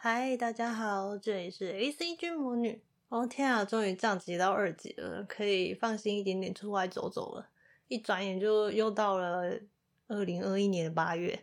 [0.00, 2.80] 嗨，大家好，这里是 ACG 魔女。
[3.08, 7.48] 哦天啊，终于降级到二级了，可以放心一点点出外走走了。
[7.88, 9.58] 一转眼就又到了
[10.06, 11.42] 二零二一年的八月。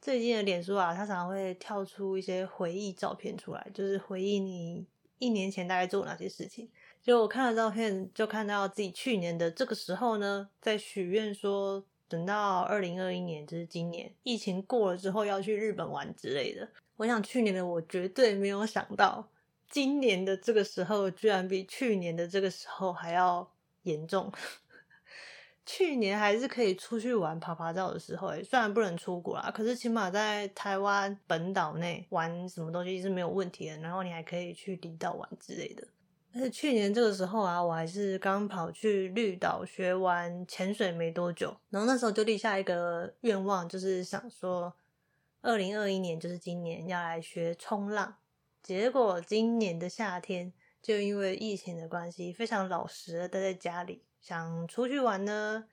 [0.00, 4.86] 最近的脸书啊，它常常会跳出一些回忆照片出来，就是回忆你
[5.18, 6.70] 一年前大概做哪些事情。
[7.02, 16.66] 就我看了照片，就看到自己去年的这个时候呢，在许愿说，等到二零二一年，就是今年疫情过了之后，要去日本玩之类的。
[17.00, 19.26] 我想去年的我绝对没有想到，
[19.70, 23.50] 今年的这个时候居然比去年的这个时候还要
[23.84, 24.30] 严重。
[25.64, 33.78] 去年还是可以出去玩、趴趴走的时候，虽然不能出国啦，可是起码在台湾本岛内玩什么东西是没有问题的。
[33.78, 35.82] 然后你还可以去离岛玩之类的。
[36.34, 44.70] 而且去年这个时候啊，我还是刚跑去绿岛学完潜水没多久，然后那时候就立下一个愿望，就是想说，
[45.42, 48.16] 二零二一年就是今年要来学冲浪。
[48.62, 55.64] 结果今年的夏天就因为疫情的关系，非常老实的待在家里，想出去玩呢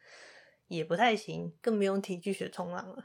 [0.68, 3.04] 也不太行，更不用提去学冲浪了。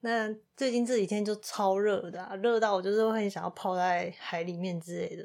[0.00, 5.22] 那最近这几天就超热的啊，热到我就是会很想要泡在海里面之类的。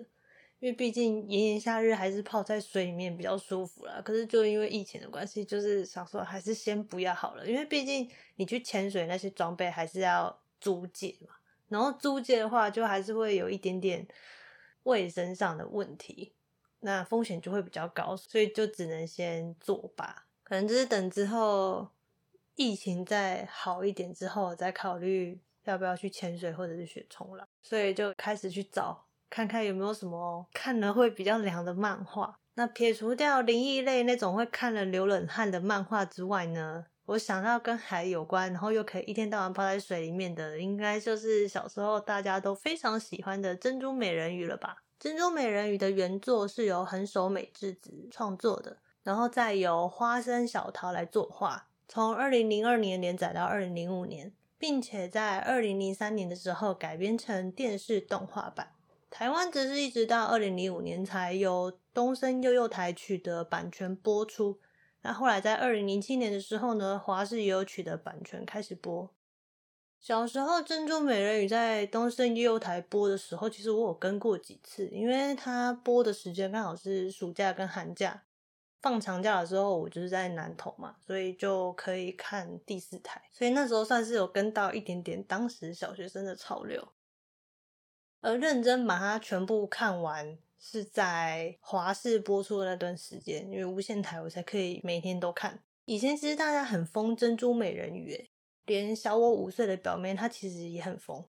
[0.60, 4.02] 因为毕竟炎炎夏日还是泡在水里面比较舒服啦。
[4.04, 7.48] 可是就因为疫情的关系，就是想说还是先不要好了。
[7.48, 11.36] 因为毕竟你去潜水那些装备还是要租借嘛，
[11.68, 14.08] 然后租借的话就还是会有一点点
[14.84, 16.34] 卫生上的问题，
[16.80, 20.26] 那风险就会比较高，所以就只能先作罢。
[20.44, 21.90] 可能就是等之后
[22.56, 27.48] 疫情再好一点之后，再考虑要不要去潜水或者是学冲浪。
[27.62, 29.06] 所以就开始去找。
[29.28, 32.40] 看看有没有什么看了会比较凉的漫画。
[32.54, 44.78] 那撇除掉灵异类那种会看了流冷汗的漫画之外呢，我想到跟海有关，然后又可以一天到晚泡在水里面的，应该就是小时候大家都非常喜欢的《珍珠美人鱼》了吧？
[45.04, 58.72] 《珍珠美人鱼》的原作是由横手美智子创作的，然后再由花生小桃来作画，从二零零二年连载到二零零五年，并且在二零零三年的时候改编成电视动画版。
[59.12, 64.60] 台湾则是一直到二零零五年才由东森幼幼台取得版权播出。
[65.06, 69.08] 那后来在二零零七年的时候呢，华视也有取得版权开始播。
[70.00, 78.24] 小时候《珍珠美人鱼》在东森幼幼台播的时候，其实我有跟过几次，因为它播的时间刚好是暑假跟寒假，
[78.82, 86.88] 放长假的时候我就是在南投嘛，所以就可以看第四台，所以那时候算是有跟到一点点当时小学生的潮流。
[88.22, 95.60] 而认真把它全部看完是在华视播出的那段时间，因为无线台我才可以每天都看。
[95.86, 98.30] 以前其实大家很疯珍珠美人鱼，
[98.66, 101.24] 连小我五岁的表妹她其实也很疯。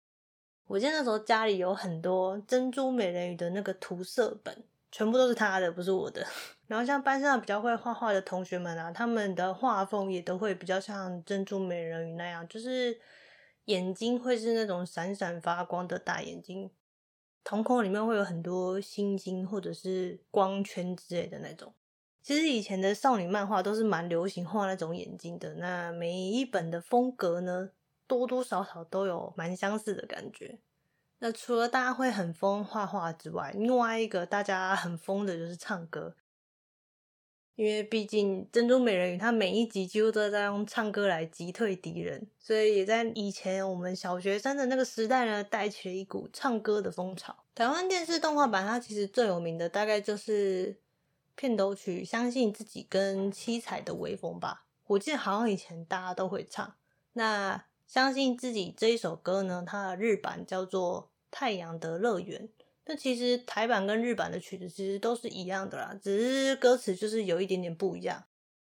[0.67, 6.27] 我记得那时候家里有很多珍珠美人鱼的那个涂色本，全部都是她的，不是我的。
[6.67, 12.99] 然后像班上比较会画画的同学们啊，他们的画风也都会比较像珍珠美人鱼那样，就是
[13.67, 16.71] 眼睛会是那种闪闪发光的大眼睛。
[17.45, 21.73] 瞳孔里面会有很多星星或者是光圈之类的那种。
[22.23, 25.55] 其实以前的少女漫画都是蛮流行画那种眼睛的。
[25.57, 27.69] 那每一本的风格呢，
[28.07, 30.59] 多多少少都有蛮相似的感觉。
[31.19, 36.17] 那除了大家会很疯画画之外，另外一个大家很疯的就是唱歌。
[37.57, 47.37] 因为毕竟珍珠美人鱼，它每一集几乎都在用唱歌来击退敌人，所以也在以前我们小学生的那个时代呢，带起了一股唱歌的风潮。
[47.55, 50.77] 台湾电视动画版它其实最有名的大概就是
[51.37, 54.65] 片头曲《相信自己》跟《七彩的微风》吧。
[54.89, 56.75] 我记得好像以前大家都会唱。
[57.13, 62.49] 那《相信自己》这一首歌呢，它的日版叫做《太阳的乐园》。
[62.87, 68.23] 那其实台版跟日版的曲子其实都是一样的啦，只是歌词就是有一点点不一样。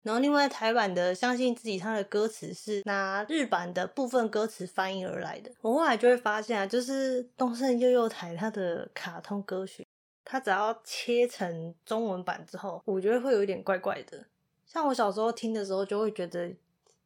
[0.01, 5.51] 然后另外台版的《相信自己》，它的歌词是拿日版的部分歌词翻译而来的。
[5.61, 9.85] 我后来就会发现啊，就是东森幼幼台它的卡通歌曲，
[10.23, 14.25] 它只要切成中文版之后，我觉得会有一点怪怪的。
[14.65, 16.49] 像我小时候听的时候，就会觉得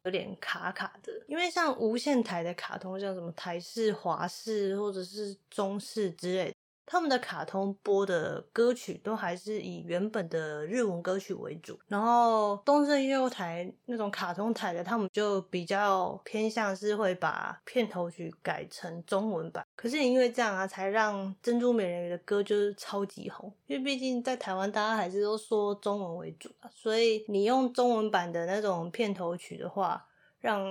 [0.04, 6.54] 有点卡卡的，因为像无线台的卡通，像什么台式、华式或者是中式之类的。
[6.86, 19.66] 他们的卡通播的歌曲都还是以原本的日文歌曲为主，然后东森幼台那种卡通台的，他们就比较偏向是会把片头曲改成中文版。
[19.74, 30.06] 可是也因为这样啊，才让珍珠美人鱼的歌就是超级红，因为毕竟在台湾大家还是都说中文为主，所以你用中文版的那种片头曲的话，
[30.40, 30.62] 让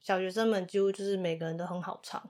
[0.00, 2.22] 小学生们几乎就是每个人都很好唱。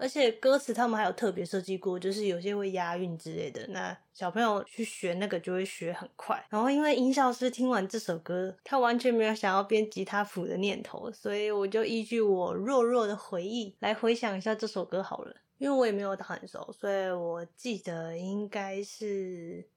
[0.00, 3.66] 而且歌词他们还有特别设计过，就是有些会押韵之类的。
[3.68, 6.42] 那小朋友去学那个就会学很快。
[6.48, 15.36] 然后因为音效师听完这首歌，他完全没有想要编吉他谱的念头，所以我就依据我弱弱的回忆来回想一下这首歌好了。
[15.58, 19.68] 因为我也没有打很熟，所以我记得应该是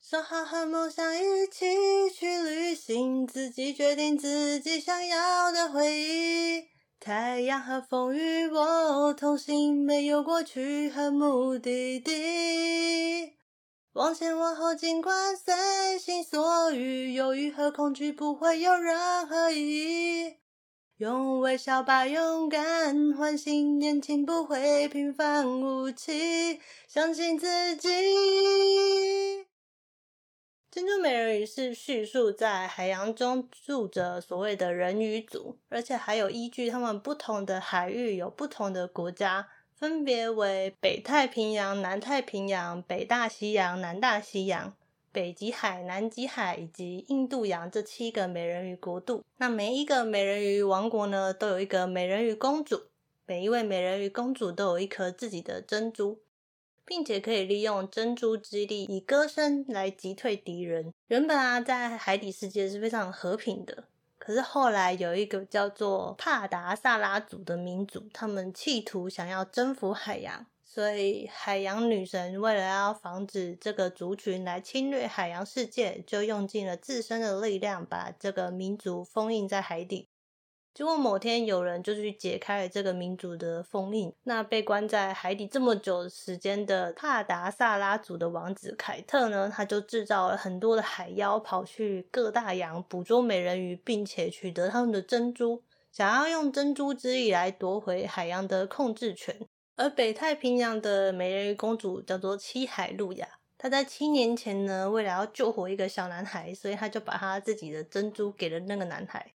[0.00, 1.66] 说好和梦想一起
[2.14, 6.71] 去旅行，自己决定自己想要的回忆。
[7.04, 13.32] 太阳和风与我同行，没有过去和目的地。
[13.94, 20.36] 往前往后，尽管随心所欲，犹豫和恐惧不会有任何意义。
[20.98, 27.88] 用微笑把勇敢唤醒，年轻不会平凡无奇，相信自己。
[30.72, 44.74] 珍珠美人鱼是叙述在海洋中住着所谓的人鱼族，而且还有依据他们不同的海域有不同的国家，分别为北太平洋、南太平洋、北大西洋、南大西洋、
[45.12, 49.22] 北极海、南极海以及印度洋这七个美人鱼国度。
[49.36, 52.84] 那每一个美人鱼王国呢，都有一个美人鱼公主，
[53.26, 56.22] 每一位美人鱼公主都有一颗自己的珍珠。
[56.84, 60.92] 并且可以利用珍珠之力，以歌声来击退敌人。
[61.08, 63.84] 原本啊，在海底世界是非常和平的。
[64.18, 80.08] 可是后来有一个叫做帕达萨拉族的民族，他们企图想要征服海洋，所以海洋女神为了要防止这个族群来侵略海洋世界，就用尽了自身的力量，把这个民族封印在海底。
[80.74, 99.36] 结果某天有人就去解开了这个民族的封印，那被关在海底这么久时间的帕达萨拉族的王子凯特呢，他就制造了很多的海妖，跑去各大洋捕捉美人鱼，并且取得他们的珍珠，想要用珍珠之力来夺回海洋的控制权。
[99.76, 103.28] 而北太平洋的美人鱼公主叫做七海露亚，
[103.58, 109.34] 她在七年前呢，为了要救活一个小男孩，所以她就把她自己的珍珠给了那个男孩。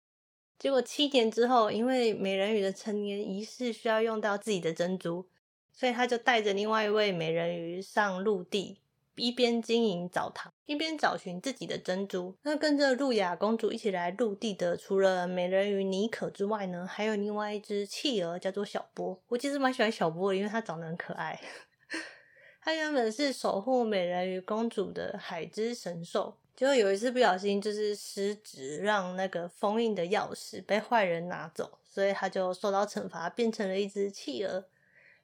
[0.62, 5.26] 结果七年之后，因为美人鱼的成年仪式需要用到自己的珍珠，
[5.72, 8.78] 所以他就带着另外一位美人鱼上陆地，
[9.16, 12.36] 一边经营澡堂，一边找寻自己的珍珠。
[12.42, 19.20] 那跟着露雅公主一起来陆地的，除了美人鱼妮可之外呢，还有另外一只企鹅，叫做小波。
[19.26, 21.40] 我其实蛮喜欢小波的，因为它长得很可爱。
[22.62, 26.36] 它原本是守护美人鱼公主的海之神兽。
[26.54, 34.64] 结果有一次不小心就是失职，让那个封印的钥匙被坏人拿走，所以他就受到惩罚，变成了一只企鹅。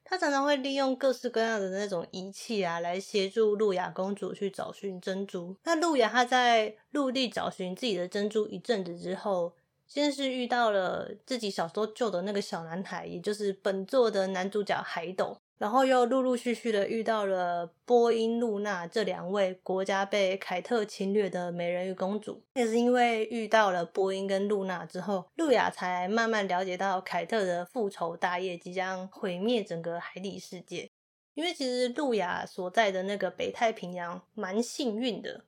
[0.03, 5.55] 他常常会利用各式各样的那种仪器啊，来协助露亚公主去找寻珍珠。
[5.63, 9.53] 那露亚她在陆地找寻自己的珍珠一阵子之后，
[9.85, 15.37] 先是遇到了自己小时候救的那个小男孩，也就是本作的男主角海斗。
[15.59, 30.89] 然后又陆陆续续的遇到了波音、露娜这两位国家被凯特侵略的美人鱼公主，也是因为遇到了波音跟露娜之后，露亚才慢慢了解到凯特的复仇大业即将毁灭整个海底世界。
[31.33, 35.43] 因为其实露亚所在的那个北太平洋蛮幸运的，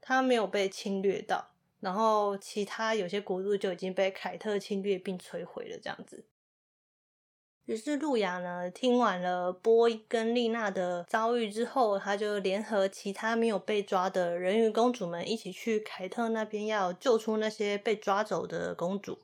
[0.00, 1.50] 她没有被侵略到，
[1.80, 6.24] 然后其他有些国度就已经被凯特侵略并摧毁了，这样子。
[7.68, 19.18] 于是露亚呢，听完了波跟丽娜的遭遇之后，他就联合其他没有被抓的人鱼公主们一起去凯特那边，要救出那些被抓走的公主。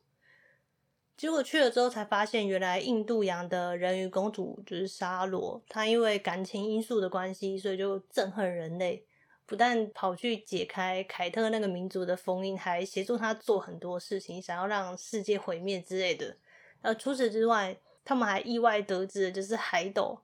[1.17, 9.07] 结果去了之后，才发现原来印度洋的人鱼公主就是沙罗，她因为感情因素的关系，所以就憎恨人类，
[9.47, 16.37] 不但跑去解开凯特那个民族的封印，还协助他做很多事情，想要让世界毁灭之类的。
[16.83, 20.19] 呃，除此之外，他们还意外得知就是海斗，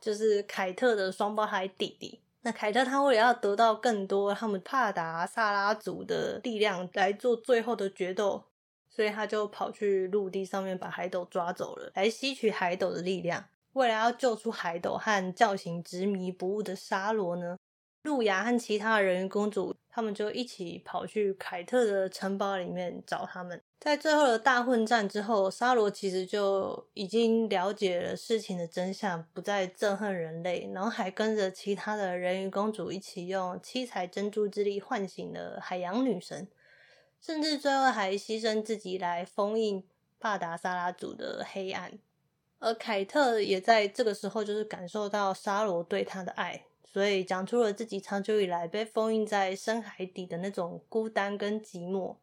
[0.00, 2.20] 就是凯特的双胞胎弟弟。
[2.42, 8.44] 那凯特他为了要得到更多他们帕达萨拉族的力量来做最后的决斗，
[8.88, 13.44] 所以他就跑去陆地上面把海斗抓走了，来吸取海斗的力量。
[13.72, 17.58] 为了要救出海斗和叫醒执迷不悟的沙罗呢，
[18.02, 23.60] 露亚和其他人鱼公主，他们就一起跑去凯特的城堡里面找他们。
[23.80, 36.46] 在最后的大混战之后，沙罗其实就已经了解了事情的真相，不再憎恨人类，然后还跟着其他的人鱼公主一起用七彩珍珠之力唤醒了海洋女神，
[37.20, 39.84] 甚至最后还牺牲自己来封印
[40.20, 41.98] 帕达萨拉族的黑暗。
[42.60, 52.16] 而凯特也在这个时候就是感受到沙罗对他的爱，所以讲出了自己长久以来被封印在深海底的那种孤单跟寂寞。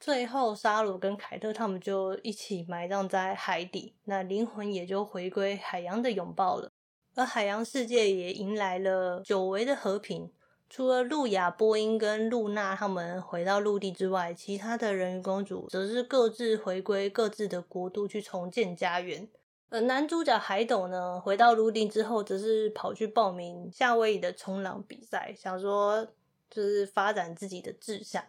[0.00, 6.70] 最后沙罗跟凯特他们就一起埋葬在海底，那灵魂也就回归海洋的拥抱了，
[7.16, 10.30] 而海洋世界也迎来了久违的和平。
[10.70, 19.26] 除了露亚、波音跟露娜他们回到陆地之外，其他的人鱼公主则是各自回归各自的国度去重建家园。
[19.70, 26.06] 而男主角海斗呢，回到陆地之后，则是跑去报名夏威夷的冲浪比赛，想说
[26.50, 28.24] 就是发展自己的志向。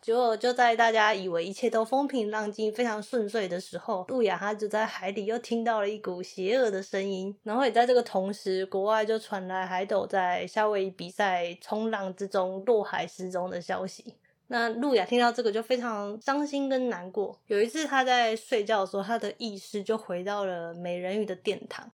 [0.00, 7.36] 结果就在大家以为一切都风平浪静、非常顺遂的时候，露亚她就在海底又听到了一股邪恶的声音。
[7.42, 14.14] 然后也在这个同时，国外就传来海斗在夏威夷比赛冲浪之中落海失踪的消息。
[14.48, 17.38] 那露亚听到这个就非常伤心跟难过。
[17.46, 21.90] 有一次她在睡觉的时候，她的意识就回到了美人鱼的殿堂，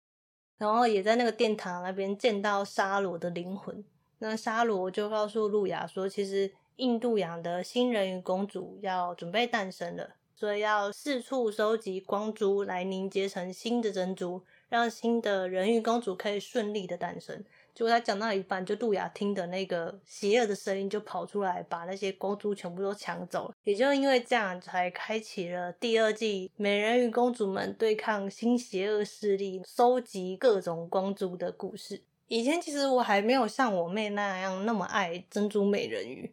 [0.57, 3.85] 然后也在那个殿堂那边见到沙罗的灵魂。
[4.19, 6.51] 那沙罗就告诉露亚说，其实。
[6.79, 17.45] 印度洋的新人鱼公主要准备诞生了，所以要四处收集光珠来凝结成新的珍珠，让新的人鱼公主可以顺利的诞生。
[17.75, 23.55] 结果他讲到一半，就露亚听的那个邪恶的声音就跑出来，把那些光珠全部都抢走了。
[23.65, 32.01] 也就因为这样，才开启了第二季美人鱼公主们对抗新邪恶势力、收集各种光珠的故事。
[32.29, 36.33] 以前其实我还没有像我妹那样那么爱珍珠美人鱼。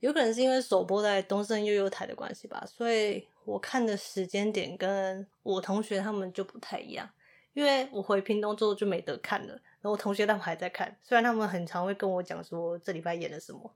[0.00, 7.08] 有可能是因为首播在东森悠悠台的关系吧，所以我看的时间点跟我同学他们就不太一样。
[7.52, 13.74] 因为我回屏东之后就没得看了，然后我同学他们还在看，虽然他们很常会跟我讲说这礼拜演了什么，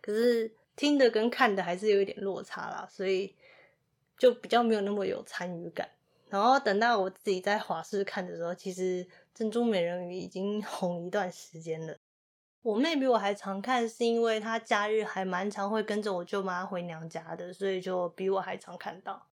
[0.00, 3.34] 可是听的跟看的还是有一点落差啦，所以
[4.18, 5.88] 就比较没有那么有参与感。
[6.28, 11.96] 然后等到我自己在华视看的时候，其实珍珠美人鱼已经 红一段时间了。
[12.62, 19.28] 我妹比我还常看，是因为她假日还蛮常会跟着我舅妈回娘家的，所以就比我还常看到。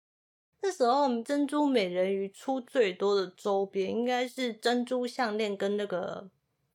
[0.60, 6.28] 那时候珍珠美人鱼出最多的周边，应该是珍珠项链跟那个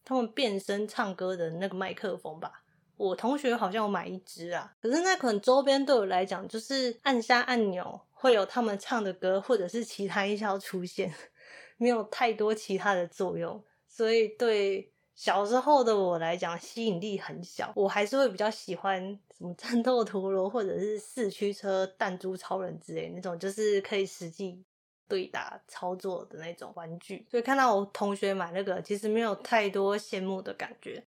[0.06, 2.64] 他们变身唱歌的那个麦克风吧。
[2.96, 11.14] 我同学好像有买一支啊，可是那款周边对我来讲，就是按下按钮会有他们唱的歌，或者是其他音效出现，
[11.78, 14.92] 没有太多其他的作用，所以对。
[15.22, 19.00] 小时候的我来讲，吸引力很小，我还是会比较喜欢
[19.38, 24.60] 什么战斗陀螺或者是四驱车、弹珠超人之类那种，就是可以实际
[25.08, 27.24] 对打操作的那种玩具。
[27.30, 31.04] 所以看到我同学买那个，其实没有太多羡慕的感觉。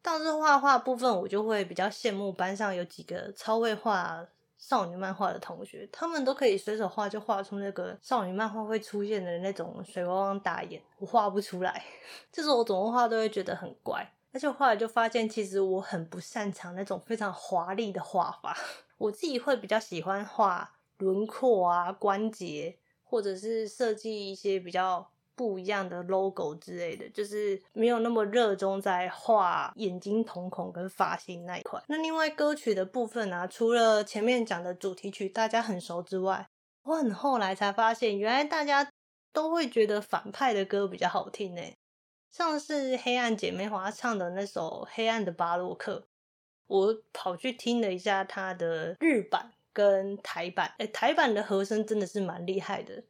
[0.00, 4.26] 倒是画画部分，我就会比较羡慕班上有几个超会画。
[4.62, 11.84] 少女漫画的同学，他们都可以随手画，就画出那个少女漫画会出现的那种水汪汪大眼，我画不出来。
[12.30, 18.56] 就是我怎么画都会觉得很怪，而且后来就发现，其实我很不擅长那种非常华丽的画法。
[18.98, 25.11] 我自己会比较喜欢画轮廓啊、关节，或者是设计一些比较。
[25.34, 31.82] 不一样的 logo 之类的，就是没有那么热衷在画眼睛、瞳孔跟发型那一块。
[31.88, 36.46] 那另外歌曲的部分啊，除了前面讲的主题曲大家很熟之外，
[36.84, 38.90] 我很后来才发现，原来大家
[39.32, 41.62] 都会觉得反派的歌比较好听呢。
[42.30, 46.00] 像是黑暗姐妹花唱的那首《黑暗的巴洛克》，
[46.66, 53.04] 我跑去听了一下它的日版跟台版，诶，台版的和声真的是蛮厉害的。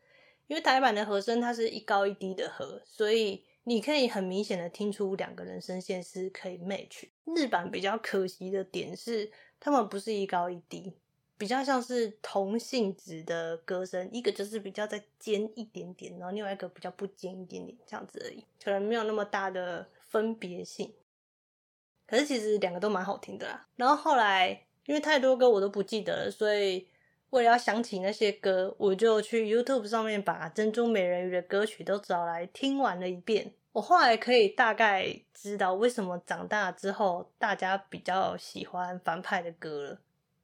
[0.52, 7.08] 因为台版的和声它是一高一低的和，所以你可以很明显的听出两个人声线是可以 match。
[7.24, 10.92] 日版比较可惜的点是，他们不是一高一低，
[11.38, 20.92] 比较像是同性质的歌声，一个就是比较再尖一点点，然后另外一个比较不尖一点点这样子而已，可能没有那么大的分别性。
[22.06, 23.66] 可是其实两个都蛮好听的啦。
[23.76, 26.86] 然后后来因为太多歌我都不记得了，所以。
[27.32, 33.54] 为了要想起那些歌，我就去 YouTube 上面把《珍珠美人鱼》的歌曲都找来听完了一遍。
[33.72, 39.98] 我后来可以大概知道为什么长大之后大家比较喜欢反派的歌了，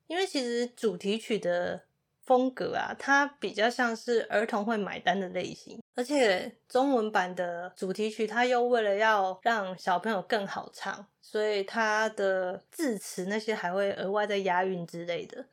[0.07, 1.83] 因为其实主题曲的
[2.23, 15.45] 风格啊，它比较像是儿童会买单的类型，而且中文版的主题曲，它又为了要让小朋友更好唱，所以它的字词那些还会额外再押韵之类的。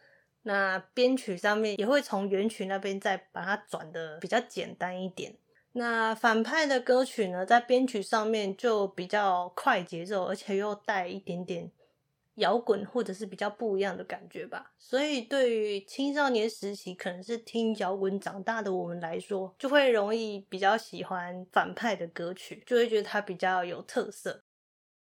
[0.47, 5.35] 那编曲上面也会从原曲那边再把它转的比较简单一点。
[5.73, 11.71] 那反派的歌曲呢，在编曲上面就比较快节奏，而且又带一点点
[12.35, 14.71] 摇滚或者是比较不一样的感觉吧。
[14.77, 24.44] 所以对于青少年时期可能是听摇滚长大的我们来说，就会容易比较喜欢反派的歌曲，就会觉得它比较有特色。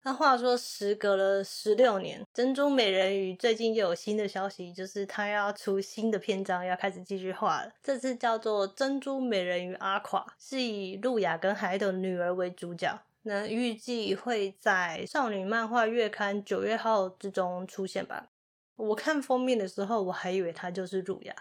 [0.03, 7.71] 那话说，时隔了十六年，珍珠美人鱼最近又有新的消息，就是它要出新的篇章，要开始继续画了。
[7.83, 12.99] 这次叫做《珍珠美人鱼阿垮》，是以露亚跟海斗女儿为主角。
[13.23, 18.31] 那预计会在少女漫画月刊九月号之中出现吧。
[18.77, 21.37] 我看封面的时候，我还以为她就是露亚。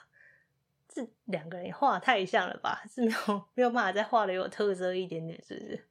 [0.93, 2.83] 这两个人画太像了吧？
[2.93, 5.85] 是没有没有办法再画的有特色一点点，是不是？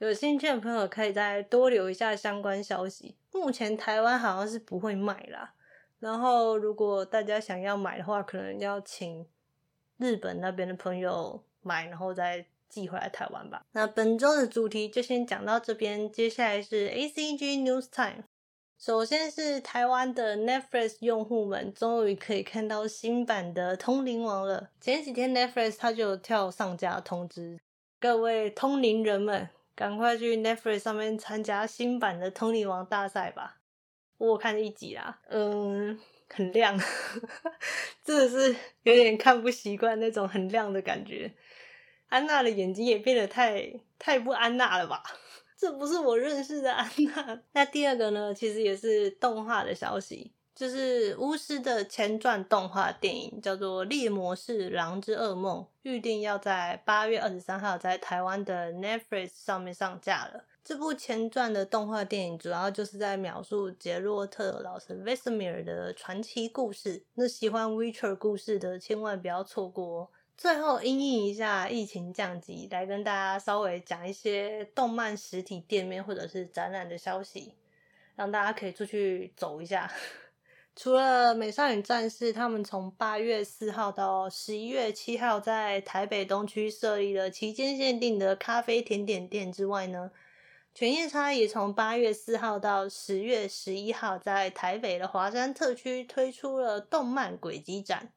[0.00, 3.14] 有兴趣的朋友可以再多留一下相关消息。
[3.32, 5.52] 目前台湾好像是不会卖啦，
[5.98, 9.26] 然后如果大家想要买的话，可能要请
[9.98, 13.62] 日本那边的朋友买，然后再寄回来台湾吧。
[13.72, 18.24] 那本周的主题就先讲到这边，接下来是 ACG News Time。
[18.78, 24.70] 首先是台湾的 Netflix 用户们终于可以看到新版的《通灵王》了。
[24.80, 27.60] 前几天 Netflix 它就跳上架通知，
[28.00, 29.50] 各位通灵人们。
[29.80, 33.56] 赶快去 Netflix 上面参加新版的《通灵王》大赛吧！
[34.18, 36.78] 我看一集啦，嗯，很亮，
[38.04, 41.32] 真的是有点看不习惯那种很亮的感觉。
[42.10, 45.02] 安娜的眼睛也变得太太不安娜了吧？
[45.56, 47.40] 这不是我认识的安娜。
[47.52, 50.34] 那第二个呢，其实也是动画的消息。
[50.60, 60.44] 就是巫师的前传动画电影，叫做《猎魔士狼之噩梦》，预定要在八月二十三号在台湾的 Netflix 上面上架了。
[60.62, 67.02] 这部前传的动画电影主要就是在描述杰洛特老师 Vesemir 的传奇故事。
[67.14, 70.08] 那喜欢 Witcher 故事的千万不要错过哦。
[70.36, 77.54] 最后，因应一下疫情降级，来跟大家稍微讲一些动漫实体店面或者是展览的消息，
[78.14, 79.90] 让大家可以出去走一下。
[80.76, 90.10] 除了美少女战士，他们从八月四号到十一月七号在台北东区设立了期间限定的咖啡甜点店之外呢，
[90.72, 98.12] 犬夜叉也从八月四号到十月十一号在台北的华山特区推出了动漫轨迹展。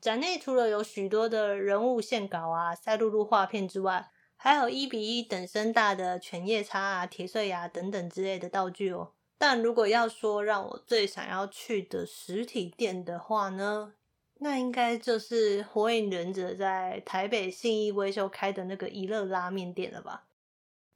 [0.00, 9.12] 展内除了有许多的人物线稿啊、赛璐璐画片之外，还有一比一等身大的犬夜叉啊、铁碎牙等等之类的道具哦。
[9.38, 13.94] 但如果要说让我最想要去的实体店的话呢，
[14.40, 20.26] 那应该就是火影忍者在台北信义威秀开的那个一乐拉面店了吧？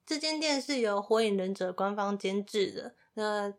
[0.05, 2.95] 这间店是由火影忍者官方监制的。
[3.15, 3.55] 那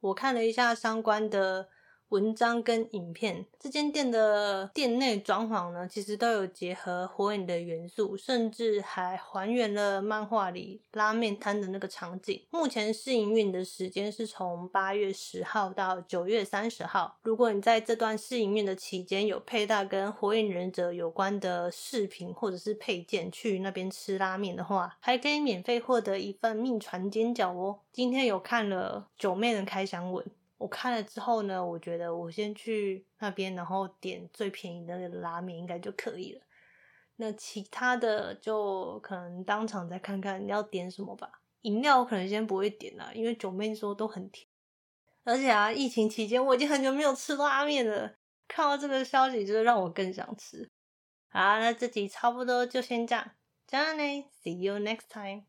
[0.00, 1.68] 我看了一下相关的。
[2.10, 12.40] 文章跟影片，这间店的店内装潢呢，其实都有结合火影的元素，甚至还还原了漫画里拉面摊的那个场景。
[12.50, 17.18] 目前试营运的时间是从八月十号到九月三十号。
[17.22, 27.80] 如果你在这段试营运的期间有佩戴跟火影忍者有关的饰品或者是配件去那边吃拉面的话，还可以免费获得一份秘传煎饺哦。
[27.92, 30.24] 今天有看了九妹的开箱文。
[30.64, 36.40] 我看了之后呢，我觉得我先去那边，然后点最便宜的那个拉面应该就可以了。
[37.16, 41.42] 那其他的就可能当场再看看你要点什么吧。
[41.60, 44.48] 饮料我可能先不会点了，因为九妹说都很甜。
[45.22, 48.14] 而且啊，疫情期间我已经很久没有吃拉面了，
[48.48, 50.70] 看到这个消息就是让我更想吃。
[51.28, 53.32] 好，那这集差不多就先这样，
[53.66, 54.02] 这样呢
[54.42, 55.44] ，See you next time。